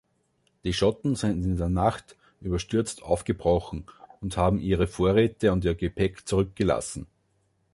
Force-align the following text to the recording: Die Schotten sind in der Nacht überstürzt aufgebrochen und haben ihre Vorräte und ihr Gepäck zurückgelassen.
Die 0.63 0.73
Schotten 0.73 1.15
sind 1.15 1.45
in 1.45 1.57
der 1.57 1.69
Nacht 1.69 2.17
überstürzt 2.39 3.03
aufgebrochen 3.03 3.85
und 4.19 4.35
haben 4.35 4.57
ihre 4.59 4.87
Vorräte 4.87 5.51
und 5.51 5.63
ihr 5.63 5.75
Gepäck 5.75 6.27
zurückgelassen. 6.27 7.05